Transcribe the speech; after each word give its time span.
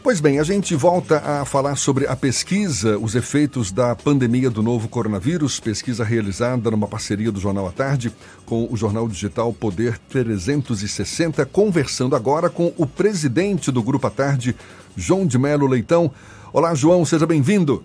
Pois 0.00 0.20
bem, 0.20 0.38
a 0.38 0.44
gente 0.44 0.76
volta 0.76 1.16
a 1.18 1.44
falar 1.44 1.74
sobre 1.76 2.06
a 2.06 2.14
pesquisa, 2.14 2.96
os 2.98 3.16
efeitos 3.16 3.72
da 3.72 3.96
pandemia 3.96 4.48
do 4.48 4.62
novo 4.62 4.88
coronavírus, 4.88 5.58
pesquisa 5.58 6.04
realizada 6.04 6.70
numa 6.70 6.86
parceria 6.86 7.32
do 7.32 7.40
Jornal 7.40 7.66
à 7.66 7.72
Tarde 7.72 8.12
com 8.46 8.68
o 8.70 8.76
jornal 8.76 9.08
digital 9.08 9.52
Poder 9.52 9.98
360, 10.08 11.44
conversando 11.46 12.14
agora 12.14 12.48
com 12.48 12.72
o 12.78 12.86
presidente 12.86 13.72
do 13.72 13.82
Grupo 13.82 14.06
à 14.06 14.10
Tarde, 14.10 14.54
João 14.96 15.26
de 15.26 15.36
Melo 15.36 15.66
Leitão. 15.66 16.10
Olá, 16.52 16.74
João, 16.74 17.04
seja 17.04 17.26
bem-vindo. 17.26 17.82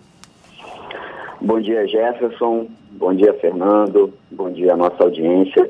Bom 1.41 1.59
dia, 1.59 1.85
Jefferson. 1.87 2.67
Bom 2.91 3.13
dia, 3.13 3.33
Fernando. 3.41 4.13
Bom 4.31 4.51
dia, 4.51 4.77
nossa 4.77 5.03
audiência. 5.03 5.69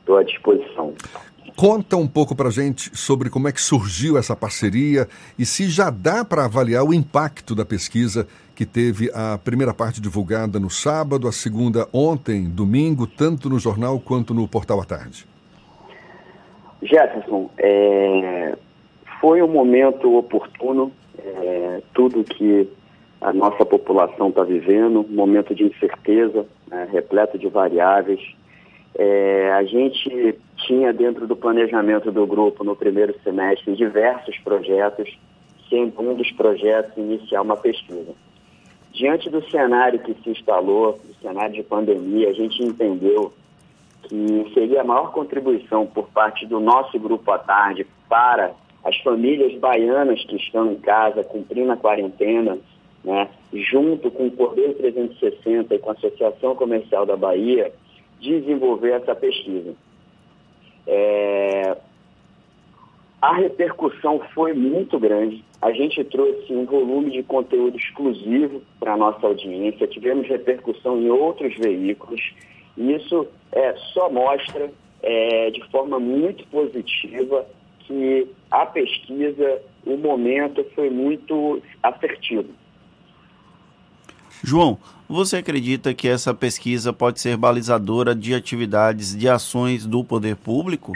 Estou 0.00 0.18
à 0.18 0.22
disposição. 0.22 0.92
Conta 1.56 1.96
um 1.96 2.06
pouco 2.06 2.34
para 2.34 2.50
gente 2.50 2.96
sobre 2.96 3.28
como 3.28 3.48
é 3.48 3.52
que 3.52 3.60
surgiu 3.60 4.16
essa 4.16 4.34
parceria 4.34 5.06
e 5.38 5.44
se 5.44 5.68
já 5.68 5.90
dá 5.90 6.24
para 6.24 6.44
avaliar 6.44 6.84
o 6.84 6.94
impacto 6.94 7.54
da 7.54 7.64
pesquisa 7.64 8.26
que 8.54 8.64
teve 8.64 9.10
a 9.14 9.38
primeira 9.38 9.74
parte 9.74 10.00
divulgada 10.00 10.58
no 10.58 10.70
sábado, 10.70 11.28
a 11.28 11.32
segunda 11.32 11.86
ontem, 11.92 12.44
domingo, 12.48 13.06
tanto 13.06 13.48
no 13.48 13.58
jornal 13.58 14.00
quanto 14.00 14.32
no 14.32 14.46
Portal 14.48 14.80
à 14.80 14.84
Tarde. 14.84 15.26
Jefferson, 16.82 17.50
é, 17.58 18.56
foi 19.20 19.42
um 19.42 19.48
momento 19.48 20.16
oportuno, 20.16 20.92
é, 21.18 21.82
tudo 21.92 22.24
que 22.24 22.68
a 23.20 23.32
nossa 23.32 23.66
população 23.66 24.30
está 24.30 24.44
vivendo, 24.44 25.00
um 25.00 25.14
momento 25.14 25.54
de 25.54 25.64
incerteza, 25.64 26.46
né, 26.68 26.88
repleto 26.90 27.38
de 27.38 27.48
variáveis, 27.48 28.20
é, 28.94 29.52
a 29.52 29.62
gente 29.64 30.38
tinha 30.66 30.92
dentro 30.92 31.26
do 31.26 31.36
planejamento 31.36 32.10
do 32.10 32.26
grupo 32.26 32.64
no 32.64 32.76
primeiro 32.76 33.14
semestre 33.22 33.74
diversos 33.74 34.36
projetos, 34.38 35.18
sendo 35.68 36.00
um 36.00 36.14
dos 36.14 36.30
projetos 36.32 36.96
iniciar 36.96 37.42
uma 37.42 37.56
pesquisa. 37.56 38.14
Diante 38.92 39.30
do 39.30 39.48
cenário 39.50 40.00
que 40.00 40.14
se 40.22 40.30
instalou, 40.30 40.92
do 40.92 41.14
cenário 41.22 41.54
de 41.54 41.62
pandemia, 41.62 42.30
a 42.30 42.32
gente 42.32 42.62
entendeu 42.62 43.32
que 44.02 44.50
seria 44.52 44.80
a 44.80 44.84
maior 44.84 45.12
contribuição 45.12 45.86
por 45.86 46.08
parte 46.08 46.44
do 46.46 46.58
nosso 46.58 46.98
grupo 46.98 47.30
à 47.30 47.38
tarde 47.38 47.86
para 48.08 48.52
as 48.84 48.96
famílias 48.98 49.58
baianas 49.60 50.24
que 50.24 50.36
estão 50.36 50.72
em 50.72 50.76
casa 50.76 51.22
cumprindo 51.22 51.70
a 51.70 51.76
quarentena, 51.76 52.58
né, 53.04 53.28
junto 53.52 54.10
com 54.10 54.26
o 54.26 54.30
Poder 54.30 54.74
360 54.76 55.74
e 55.74 55.78
com 55.78 55.90
a 55.90 55.92
Associação 55.92 56.54
Comercial 56.54 57.06
da 57.06 57.16
Bahia, 57.16 57.72
desenvolver 58.20 58.92
essa 58.92 59.14
pesquisa. 59.14 59.74
É... 60.86 61.76
A 63.20 63.34
repercussão 63.34 64.20
foi 64.34 64.54
muito 64.54 64.98
grande. 64.98 65.44
A 65.60 65.72
gente 65.72 66.02
trouxe 66.04 66.54
um 66.54 66.64
volume 66.64 67.10
de 67.10 67.22
conteúdo 67.22 67.76
exclusivo 67.76 68.62
para 68.78 68.94
a 68.94 68.96
nossa 68.96 69.26
audiência, 69.26 69.86
tivemos 69.86 70.26
repercussão 70.26 70.98
em 70.98 71.10
outros 71.10 71.54
veículos. 71.58 72.20
E 72.78 72.94
isso 72.94 73.26
é, 73.52 73.74
só 73.92 74.10
mostra 74.10 74.70
é, 75.02 75.50
de 75.50 75.62
forma 75.70 75.98
muito 75.98 76.46
positiva 76.46 77.46
que 77.80 78.26
a 78.50 78.64
pesquisa, 78.64 79.60
o 79.84 79.96
momento 79.96 80.64
foi 80.74 80.88
muito 80.88 81.60
assertivo. 81.82 82.48
João, 84.42 84.78
você 85.06 85.38
acredita 85.38 85.92
que 85.92 86.08
essa 86.08 86.32
pesquisa 86.32 86.92
pode 86.92 87.20
ser 87.20 87.36
balizadora 87.36 88.14
de 88.14 88.32
atividades, 88.34 89.14
de 89.14 89.28
ações 89.28 89.84
do 89.84 90.02
poder 90.02 90.36
público? 90.36 90.92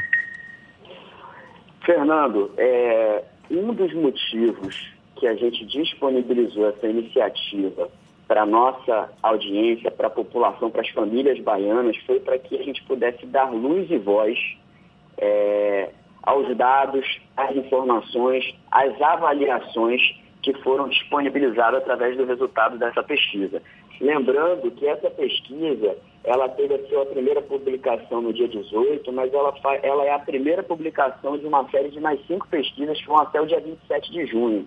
Fernando, 1.85 2.51
é, 2.57 3.23
um 3.51 3.73
dos 3.75 3.93
motivos 3.95 4.93
que 5.17 5.27
a 5.27 5.35
gente 5.35 5.65
disponibilizou 5.67 6.69
essa 6.69 6.87
iniciativa 6.87 7.89
para 8.27 8.43
a 8.43 8.47
nossa 8.47 9.13
audiência, 9.23 9.91
para 9.91 10.07
a 10.07 10.11
população, 10.11 10.71
para 10.71 10.81
as 10.81 10.89
famílias 10.89 11.39
baianas, 11.41 11.97
foi 12.07 12.21
para 12.21 12.39
que 12.39 12.59
a 12.59 12.63
gente 12.63 12.83
pudesse 12.85 13.27
dar 13.27 13.51
luz 13.53 13.91
e 13.91 13.99
voz 13.99 14.39
é, 15.19 15.91
aos 16.23 16.57
dados, 16.57 17.21
às 17.37 17.55
informações, 17.55 18.55
às 18.71 19.01
avaliações 19.01 20.01
que 20.43 20.55
foram 20.63 20.89
disponibilizadas 20.89 21.83
através 21.83 22.17
do 22.17 22.25
resultado 22.25 22.79
dessa 22.79 23.03
pesquisa. 23.03 23.63
Lembrando 24.01 24.71
que 24.71 24.87
essa 24.87 25.11
pesquisa, 25.11 25.97
ela 26.25 26.49
teve 26.49 26.75
a 26.75 26.89
sua 26.89 27.05
primeira 27.07 27.43
publicação 27.43 28.23
no 28.23 28.33
dia 28.33 28.49
18, 28.49 29.13
mas 29.13 29.33
ela, 29.33 29.55
ela 29.83 30.05
é 30.05 30.15
a 30.15 30.19
primeira 30.19 30.63
publicação 30.63 31.37
de 31.37 31.47
uma 31.47 31.69
série 31.71 31.91
de 31.91 32.01
mais 32.01 32.19
cinco 32.27 32.49
pesquisas 32.49 32.99
que 32.99 33.07
vão 33.07 33.19
até 33.19 33.41
o 33.41 33.47
dia 33.47 33.61
27 33.61 34.11
de 34.11 34.27
junho. 34.27 34.67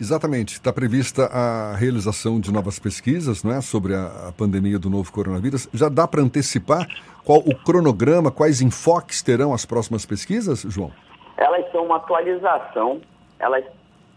Exatamente. 0.00 0.54
Está 0.54 0.72
prevista 0.72 1.26
a 1.26 1.74
realização 1.74 2.38
de 2.40 2.52
novas 2.52 2.78
pesquisas 2.78 3.42
não 3.42 3.52
é, 3.52 3.60
sobre 3.60 3.94
a, 3.94 4.28
a 4.28 4.32
pandemia 4.32 4.78
do 4.78 4.90
novo 4.90 5.10
coronavírus. 5.12 5.68
Já 5.72 5.88
dá 5.88 6.06
para 6.06 6.22
antecipar 6.22 6.86
qual 7.24 7.38
o 7.38 7.54
cronograma, 7.54 8.30
quais 8.30 8.60
enfoques 8.60 9.22
terão 9.22 9.52
as 9.52 9.64
próximas 9.64 10.04
pesquisas, 10.04 10.62
João? 10.68 10.90
Elas 11.36 11.70
são 11.70 11.84
uma 11.84 11.96
atualização, 11.96 13.00
elas 13.38 13.64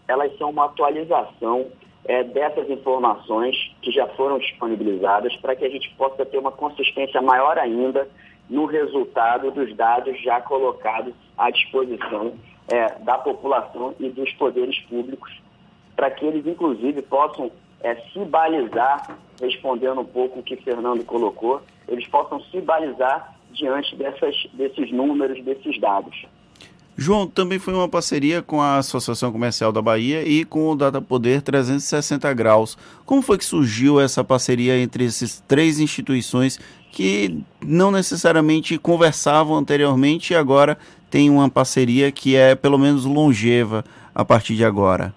elas 0.08 0.36
são 0.38 0.50
uma 0.50 0.64
atualização 0.64 1.66
é, 2.04 2.24
dessas 2.24 2.68
informações 2.70 3.56
que 3.82 3.90
já 3.90 4.06
foram 4.08 4.38
disponibilizadas 4.38 5.36
para 5.36 5.54
que 5.54 5.64
a 5.64 5.70
gente 5.70 5.90
possa 5.96 6.24
ter 6.24 6.38
uma 6.38 6.52
consistência 6.52 7.20
maior 7.20 7.58
ainda 7.58 8.08
no 8.48 8.64
resultado 8.64 9.50
dos 9.50 9.74
dados 9.76 10.20
já 10.22 10.40
colocados 10.40 11.14
à 11.38 11.50
disposição 11.50 12.34
é, 12.68 12.98
da 13.00 13.18
população 13.18 13.94
e 14.00 14.08
dos 14.08 14.32
poderes 14.32 14.78
públicos, 14.80 15.30
para 15.94 16.10
que 16.10 16.24
eles, 16.24 16.46
inclusive, 16.46 17.02
possam 17.02 17.50
é, 17.82 17.94
se 17.94 18.18
balizar, 18.24 19.18
respondendo 19.40 20.00
um 20.00 20.04
pouco 20.04 20.40
o 20.40 20.42
que 20.42 20.56
Fernando 20.56 21.04
colocou, 21.04 21.62
eles 21.88 22.06
possam 22.08 22.40
se 22.44 22.60
balizar 22.60 23.34
diante 23.52 23.94
dessas, 23.96 24.34
desses 24.52 24.90
números, 24.92 25.42
desses 25.44 25.78
dados. 25.80 26.26
João, 26.96 27.26
também 27.26 27.58
foi 27.58 27.72
uma 27.72 27.88
parceria 27.88 28.42
com 28.42 28.60
a 28.60 28.76
Associação 28.76 29.32
Comercial 29.32 29.72
da 29.72 29.80
Bahia 29.80 30.22
e 30.22 30.44
com 30.44 30.68
o 30.70 30.76
Data 30.76 31.00
Poder 31.00 31.40
360 31.40 32.32
Graus. 32.34 32.76
Como 33.06 33.22
foi 33.22 33.38
que 33.38 33.44
surgiu 33.44 34.00
essa 34.00 34.22
parceria 34.22 34.78
entre 34.78 35.06
essas 35.06 35.40
três 35.48 35.80
instituições 35.80 36.58
que 36.92 37.42
não 37.64 37.90
necessariamente 37.90 38.76
conversavam 38.76 39.56
anteriormente 39.56 40.32
e 40.32 40.36
agora 40.36 40.76
tem 41.10 41.30
uma 41.30 41.48
parceria 41.48 42.12
que 42.12 42.36
é 42.36 42.54
pelo 42.54 42.78
menos 42.78 43.04
longeva 43.04 43.84
a 44.14 44.24
partir 44.24 44.54
de 44.54 44.64
agora? 44.64 45.14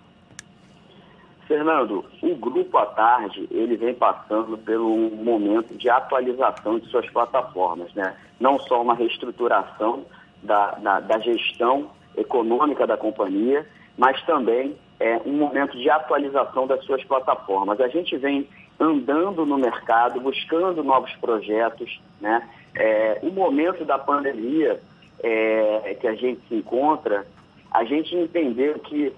Fernando, 1.48 2.04
o 2.22 2.36
Grupo 2.36 2.78
à 2.78 2.86
Tarde, 2.86 3.48
ele 3.52 3.76
vem 3.76 3.94
passando 3.94 4.58
pelo 4.58 5.12
momento 5.12 5.76
de 5.78 5.90
atualização 5.90 6.80
de 6.80 6.88
suas 6.88 7.08
plataformas, 7.10 7.94
né? 7.94 8.16
Não 8.40 8.58
só 8.60 8.82
uma 8.82 8.96
reestruturação, 8.96 10.06
da, 10.44 10.72
da, 10.72 11.00
da 11.00 11.20
gestão 11.20 11.90
econômica 12.16 12.86
da 12.86 12.98
companhia, 12.98 13.68
mas 13.98 14.22
também 14.26 14.76
é, 15.00 15.20
um 15.26 15.34
momento 15.34 15.78
de 15.78 15.90
atualização 15.90 16.68
das 16.68 16.84
suas 16.86 17.04
plataformas. 17.04 17.80
A 17.80 17.88
gente 17.88 18.16
vem 18.18 18.48
andando 18.80 19.46
no 19.46 19.58
mercado, 19.58 20.20
buscando 20.20 20.84
novos 20.84 21.14
projetos. 21.16 22.00
Né? 22.20 22.48
É, 22.76 23.20
o 23.22 23.32
momento 23.32 23.86
da 23.86 23.98
pandemia 23.98 24.80
é, 25.22 25.98
que 26.00 26.08
a 26.08 26.16
gente 26.16 26.42
se 26.48 26.56
encontra, 26.56 27.26
a 27.72 27.84
gente 27.84 28.16
entendeu 28.16 28.76
que, 28.80 29.14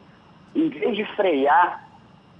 em 0.55 0.69
vez 0.69 0.95
de 0.95 1.05
frear, 1.15 1.87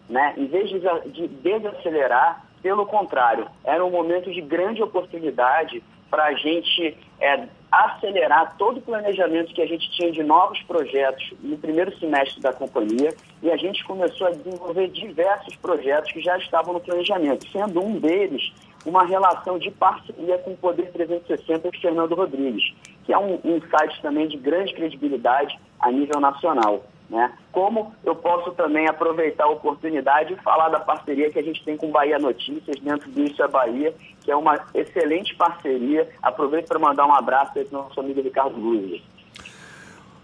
né, 0.09 0.33
em 0.37 0.45
vez 0.45 0.69
de, 0.69 0.79
de 1.11 1.27
desacelerar, 1.27 2.43
pelo 2.61 2.85
contrário, 2.85 3.47
era 3.63 3.83
um 3.83 3.91
momento 3.91 4.31
de 4.31 4.41
grande 4.41 4.81
oportunidade 4.81 5.83
para 6.09 6.25
a 6.25 6.33
gente 6.33 6.97
é, 7.19 7.47
acelerar 7.75 8.55
todo 8.57 8.77
o 8.77 8.81
planejamento 8.81 9.53
que 9.53 9.61
a 9.61 9.67
gente 9.67 9.89
tinha 9.91 10.11
de 10.11 10.23
novos 10.23 10.61
projetos 10.63 11.33
no 11.41 11.57
primeiro 11.57 11.97
semestre 11.99 12.41
da 12.41 12.53
companhia 12.53 13.13
e 13.43 13.51
a 13.51 13.57
gente 13.57 13.83
começou 13.83 14.27
a 14.27 14.31
desenvolver 14.31 14.87
diversos 14.87 15.55
projetos 15.57 16.11
que 16.11 16.21
já 16.21 16.37
estavam 16.37 16.73
no 16.73 16.79
planejamento, 16.79 17.45
sendo 17.51 17.83
um 17.83 17.99
deles 17.99 18.53
uma 18.85 19.03
relação 19.03 19.57
de 19.57 19.71
parceria 19.71 20.37
com 20.37 20.51
o 20.51 20.57
Poder 20.57 20.91
360 20.91 21.71
de 21.71 21.81
Fernando 21.81 22.13
Rodrigues, 22.13 22.63
que 23.03 23.11
é 23.11 23.17
um, 23.17 23.39
um 23.43 23.59
site 23.69 24.01
também 24.01 24.27
de 24.27 24.37
grande 24.37 24.73
credibilidade 24.73 25.59
a 25.79 25.91
nível 25.91 26.19
nacional. 26.19 26.83
Né? 27.09 27.31
Como 27.51 27.93
eu 28.03 28.15
posso 28.15 28.51
também 28.51 28.87
aproveitar 28.87 29.43
a 29.43 29.49
oportunidade 29.49 30.33
e 30.33 30.37
falar 30.37 30.69
da 30.69 30.79
parceria 30.79 31.29
que 31.29 31.37
a 31.37 31.43
gente 31.43 31.63
tem 31.63 31.77
com 31.77 31.91
Bahia 31.91 32.17
Notícias, 32.17 32.79
dentro 32.81 33.09
do 33.11 33.23
Isso 33.23 33.43
é 33.43 33.47
Bahia, 33.47 33.93
que 34.21 34.31
é 34.31 34.35
uma 34.35 34.59
excelente 34.73 35.35
parceria. 35.35 36.09
Aproveito 36.21 36.67
para 36.67 36.79
mandar 36.79 37.05
um 37.05 37.13
abraço 37.13 37.53
para 37.53 37.63
o 37.63 37.71
nosso 37.71 37.99
amigo 37.99 38.21
Ricardo 38.21 38.59
Luz. 38.59 39.01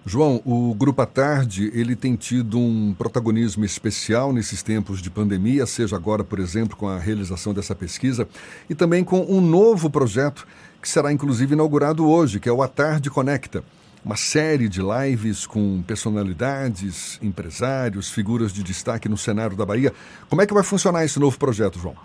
João, 0.03 0.41
o 0.43 0.73
Grupo 0.73 1.03
à 1.03 1.05
Tarde, 1.05 1.71
ele 1.75 1.95
tem 1.95 2.15
tido 2.15 2.57
um 2.57 2.95
protagonismo 2.97 3.63
especial 3.63 4.33
nesses 4.33 4.63
tempos 4.63 4.99
de 4.99 5.11
pandemia, 5.11 5.67
seja 5.67 5.95
agora, 5.95 6.23
por 6.23 6.39
exemplo, 6.39 6.75
com 6.75 6.87
a 6.87 6.97
realização 6.97 7.53
dessa 7.53 7.75
pesquisa, 7.75 8.27
e 8.67 8.73
também 8.73 9.03
com 9.03 9.21
um 9.21 9.39
novo 9.39 9.91
projeto 9.91 10.47
que 10.81 10.89
será 10.89 11.11
inclusive 11.11 11.53
inaugurado 11.53 12.09
hoje, 12.09 12.39
que 12.39 12.49
é 12.49 12.51
o 12.51 12.63
A 12.63 12.67
Tarde 12.67 13.11
Conecta 13.11 13.63
uma 14.03 14.15
série 14.15 14.67
de 14.67 14.81
lives 14.81 15.45
com 15.45 15.81
personalidades, 15.83 17.19
empresários, 17.21 18.11
figuras 18.11 18.51
de 18.51 18.63
destaque 18.63 19.07
no 19.07 19.17
cenário 19.17 19.55
da 19.55 19.65
Bahia. 19.65 19.93
Como 20.29 20.41
é 20.41 20.47
que 20.47 20.53
vai 20.53 20.63
funcionar 20.63 21.05
esse 21.05 21.19
novo 21.19 21.37
projeto, 21.37 21.77
João? 21.77 21.95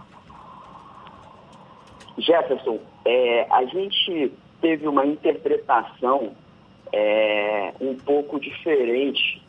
Jefferson, 2.19 2.78
é, 3.04 3.46
a 3.50 3.64
gente 3.64 4.32
teve 4.60 4.87
uma 4.87 5.06
interpretação 5.06 6.32
é, 6.93 7.72
um 7.81 7.94
pouco 7.94 8.40
diferente 8.40 9.42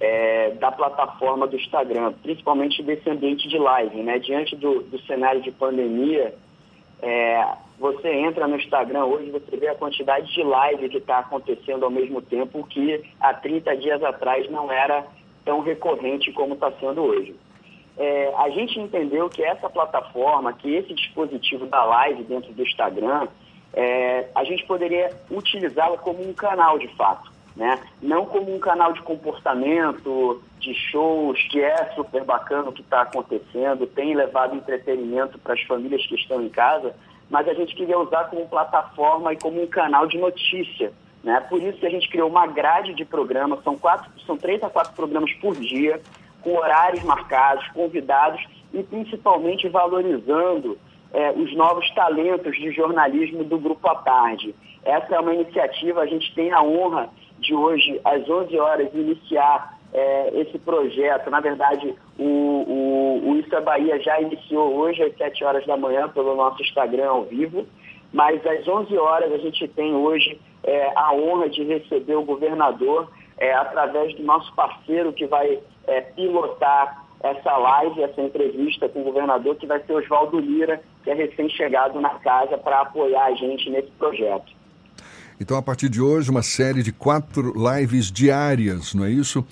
é, 0.00 0.50
da 0.52 0.72
plataforma 0.72 1.46
do 1.46 1.56
Instagram, 1.56 2.12
principalmente 2.22 2.82
desse 2.82 3.08
ambiente 3.08 3.48
de 3.48 3.58
live, 3.58 4.02
né? 4.02 4.18
Diante 4.18 4.56
do, 4.56 4.82
do 4.82 4.98
cenário 5.02 5.42
de 5.42 5.50
pandemia, 5.50 6.34
é, 7.02 7.44
você 7.78 8.08
entra 8.08 8.46
no 8.46 8.56
Instagram 8.56 9.06
hoje, 9.06 9.30
você 9.30 9.56
vê 9.56 9.68
a 9.68 9.74
quantidade 9.74 10.32
de 10.32 10.42
live 10.42 10.88
que 10.88 10.98
está 10.98 11.20
acontecendo 11.20 11.84
ao 11.84 11.90
mesmo 11.90 12.20
tempo, 12.20 12.66
que 12.66 13.02
há 13.20 13.32
30 13.32 13.76
dias 13.78 14.02
atrás 14.02 14.50
não 14.50 14.70
era 14.70 15.06
tão 15.44 15.60
recorrente 15.60 16.32
como 16.32 16.54
está 16.54 16.70
sendo 16.72 17.02
hoje. 17.02 17.34
É, 17.96 18.32
a 18.36 18.48
gente 18.50 18.78
entendeu 18.78 19.28
que 19.28 19.42
essa 19.42 19.68
plataforma, 19.68 20.52
que 20.52 20.74
esse 20.74 20.94
dispositivo 20.94 21.66
da 21.66 21.84
live 21.84 22.22
dentro 22.24 22.52
do 22.52 22.62
Instagram, 22.62 23.28
é, 23.72 24.28
a 24.34 24.44
gente 24.44 24.64
poderia 24.66 25.10
utilizá-la 25.30 25.96
como 25.98 26.26
um 26.26 26.32
canal 26.32 26.78
de 26.78 26.88
fato, 26.96 27.30
né? 27.56 27.80
não 28.00 28.26
como 28.26 28.54
um 28.54 28.58
canal 28.58 28.92
de 28.92 29.02
comportamento, 29.02 30.42
de 30.58 30.74
shows, 30.74 31.40
que 31.50 31.60
é 31.60 31.92
super 31.94 32.24
bacana 32.24 32.68
o 32.68 32.72
que 32.72 32.82
está 32.82 33.02
acontecendo, 33.02 33.86
tem 33.86 34.14
levado 34.14 34.54
entretenimento 34.54 35.38
para 35.38 35.54
as 35.54 35.62
famílias 35.62 36.06
que 36.06 36.14
estão 36.14 36.42
em 36.42 36.48
casa, 36.48 36.94
mas 37.28 37.48
a 37.48 37.54
gente 37.54 37.74
queria 37.74 37.98
usar 37.98 38.24
como 38.24 38.48
plataforma 38.48 39.32
e 39.32 39.38
como 39.38 39.62
um 39.62 39.66
canal 39.66 40.06
de 40.06 40.18
notícia. 40.18 40.92
Né? 41.22 41.40
Por 41.48 41.62
isso 41.62 41.78
que 41.78 41.86
a 41.86 41.90
gente 41.90 42.08
criou 42.08 42.28
uma 42.28 42.46
grade 42.46 42.94
de 42.94 43.04
programas, 43.04 43.62
são, 43.62 43.76
quatro, 43.76 44.10
são 44.26 44.36
três 44.36 44.62
a 44.62 44.70
quatro 44.70 44.92
programas 44.94 45.32
por 45.34 45.54
dia, 45.56 46.00
com 46.42 46.56
horários 46.56 47.02
marcados, 47.04 47.66
convidados 47.68 48.42
e 48.72 48.82
principalmente 48.82 49.68
valorizando 49.68 50.78
é, 51.12 51.30
os 51.32 51.54
novos 51.54 51.88
talentos 51.94 52.56
de 52.56 52.70
jornalismo 52.72 53.44
do 53.44 53.58
Grupo 53.58 53.88
à 53.88 53.96
Tarde. 53.96 54.54
Essa 54.82 55.16
é 55.16 55.20
uma 55.20 55.34
iniciativa, 55.34 56.00
a 56.00 56.06
gente 56.06 56.34
tem 56.34 56.52
a 56.52 56.62
honra 56.62 57.10
de 57.40 57.54
hoje, 57.54 58.00
às 58.04 58.28
11 58.28 58.58
horas, 58.58 58.94
iniciar 58.94 59.78
é, 59.92 60.40
esse 60.40 60.58
projeto. 60.58 61.30
Na 61.30 61.40
verdade, 61.40 61.94
o, 62.18 62.24
o, 62.24 63.30
o 63.30 63.36
Isso 63.36 63.54
é 63.54 63.60
Bahia 63.60 64.00
já 64.00 64.20
iniciou 64.20 64.74
hoje, 64.76 65.02
às 65.02 65.16
7 65.16 65.44
horas 65.44 65.66
da 65.66 65.76
manhã, 65.76 66.08
pelo 66.08 66.36
nosso 66.36 66.62
Instagram 66.62 67.08
ao 67.08 67.24
vivo, 67.24 67.66
mas 68.12 68.44
às 68.46 68.66
11 68.66 68.96
horas 68.96 69.32
a 69.32 69.38
gente 69.38 69.66
tem 69.68 69.94
hoje 69.94 70.40
é, 70.64 70.92
a 70.94 71.12
honra 71.12 71.48
de 71.48 71.64
receber 71.64 72.16
o 72.16 72.24
governador 72.24 73.10
é, 73.38 73.52
através 73.54 74.14
do 74.14 74.22
nosso 74.22 74.54
parceiro 74.54 75.12
que 75.12 75.26
vai 75.26 75.58
é, 75.86 76.00
pilotar 76.00 77.04
essa 77.22 77.56
live, 77.56 78.02
essa 78.02 78.20
entrevista 78.20 78.88
com 78.88 79.00
o 79.00 79.04
governador, 79.04 79.54
que 79.56 79.66
vai 79.66 79.80
ser 79.80 79.92
Oswaldo 79.92 80.38
Lira, 80.38 80.80
que 81.04 81.10
é 81.10 81.14
recém-chegado 81.14 82.00
na 82.00 82.10
casa 82.20 82.56
para 82.56 82.80
apoiar 82.80 83.26
a 83.26 83.34
gente 83.34 83.68
nesse 83.70 83.90
projeto. 83.92 84.59
Então, 85.40 85.56
a 85.56 85.62
partir 85.62 85.88
de 85.88 86.02
hoje, 86.02 86.30
uma 86.30 86.42
série 86.42 86.82
de 86.82 86.92
quatro 86.92 87.54
lives 87.56 88.12
diárias, 88.12 88.94
não 88.94 89.06
é 89.06 89.10
isso? 89.10 89.42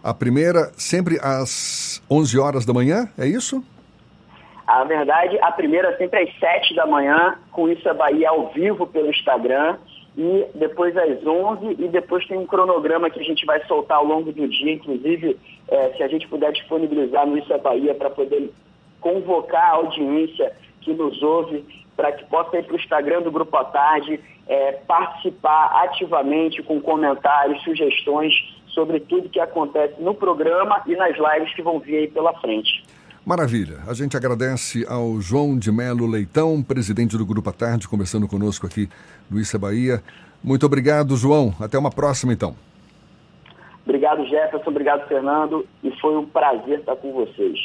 A 0.00 0.14
primeira 0.14 0.70
sempre 0.76 1.18
às 1.20 2.00
11 2.08 2.38
horas 2.38 2.64
da 2.64 2.72
manhã, 2.72 3.08
é 3.18 3.26
isso? 3.26 3.60
A 4.64 4.84
verdade, 4.84 5.36
a 5.40 5.50
primeira 5.50 5.96
sempre 5.96 6.22
às 6.22 6.38
7 6.38 6.76
da 6.76 6.86
manhã, 6.86 7.36
com 7.50 7.68
isso 7.68 7.88
a 7.88 7.94
Bahia 7.94 8.30
ao 8.30 8.52
vivo 8.52 8.86
pelo 8.86 9.10
Instagram 9.10 9.76
e 10.16 10.46
depois 10.54 10.96
às 10.96 11.26
11 11.26 11.76
e 11.80 11.88
depois 11.88 12.24
tem 12.28 12.38
um 12.38 12.46
cronograma 12.46 13.10
que 13.10 13.18
a 13.18 13.24
gente 13.24 13.44
vai 13.44 13.60
soltar 13.66 13.98
ao 13.98 14.06
longo 14.06 14.30
do 14.30 14.46
dia, 14.46 14.72
inclusive 14.72 15.36
é, 15.68 15.90
se 15.96 16.02
a 16.02 16.08
gente 16.08 16.28
puder 16.28 16.52
disponibilizar 16.52 17.26
no 17.26 17.36
Isso 17.36 17.52
é 17.52 17.58
Bahia 17.58 17.94
para 17.94 18.08
poder 18.08 18.52
convocar 19.00 19.70
a 19.70 19.74
audiência 19.74 20.52
que 20.80 20.92
nos 20.92 21.20
ouve 21.22 21.64
para 21.96 22.12
que 22.12 22.24
possa 22.26 22.58
ir 22.58 22.64
para 22.64 22.74
o 22.74 22.78
Instagram 22.78 23.22
do 23.22 23.30
Grupo 23.30 23.56
à 23.56 23.64
Tarde, 23.64 24.20
é, 24.46 24.72
participar 24.86 25.84
ativamente 25.84 26.62
com 26.62 26.80
comentários, 26.80 27.62
sugestões 27.62 28.32
sobre 28.68 29.00
tudo 29.00 29.28
que 29.28 29.40
acontece 29.40 29.94
no 30.00 30.14
programa 30.14 30.82
e 30.86 30.96
nas 30.96 31.16
lives 31.16 31.54
que 31.54 31.62
vão 31.62 31.78
vir 31.78 31.98
aí 31.98 32.08
pela 32.08 32.34
frente. 32.40 32.84
Maravilha. 33.24 33.78
A 33.88 33.94
gente 33.94 34.16
agradece 34.16 34.84
ao 34.86 35.18
João 35.20 35.58
de 35.58 35.72
Melo 35.72 36.06
Leitão, 36.06 36.62
presidente 36.62 37.16
do 37.16 37.24
Grupo 37.24 37.48
à 37.48 37.52
Tarde, 37.52 37.88
conversando 37.88 38.28
conosco 38.28 38.66
aqui 38.66 38.88
no 39.30 39.40
Issa 39.40 39.58
Bahia. 39.58 40.02
Muito 40.42 40.66
obrigado, 40.66 41.16
João. 41.16 41.54
Até 41.58 41.78
uma 41.78 41.90
próxima, 41.90 42.34
então. 42.34 42.54
Obrigado, 43.82 44.26
Jefferson. 44.26 44.68
Obrigado, 44.68 45.08
Fernando. 45.08 45.66
E 45.82 45.90
foi 46.00 46.16
um 46.16 46.26
prazer 46.26 46.80
estar 46.80 46.96
com 46.96 47.12
vocês. 47.12 47.58